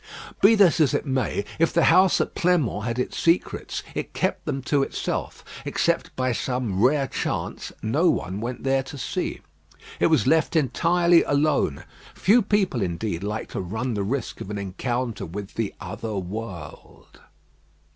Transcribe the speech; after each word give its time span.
Be 0.41 0.55
this 0.55 0.79
as 0.79 0.95
it 0.95 1.05
may, 1.05 1.45
if 1.59 1.71
the 1.71 1.83
house 1.83 2.19
at 2.19 2.33
Pleinmont 2.33 2.85
had 2.85 2.97
its 2.97 3.19
secrets, 3.19 3.83
it 3.93 4.15
kept 4.15 4.45
them 4.47 4.63
to 4.63 4.81
itself; 4.81 5.45
except 5.63 6.15
by 6.15 6.31
some 6.31 6.81
rare 6.81 7.05
chance, 7.05 7.71
no 7.83 8.09
one 8.09 8.41
went 8.41 8.63
there 8.63 8.81
to 8.81 8.97
see. 8.97 9.41
It 9.99 10.07
was 10.07 10.25
left 10.25 10.55
entirely 10.55 11.21
alone. 11.21 11.83
Few 12.15 12.41
people, 12.41 12.81
indeed, 12.81 13.21
like 13.21 13.49
to 13.49 13.61
run 13.61 13.93
the 13.93 14.01
risk 14.01 14.41
of 14.41 14.49
an 14.49 14.57
encounter 14.57 15.27
with 15.27 15.53
the 15.53 15.71
other 15.79 16.15
world. 16.17 17.19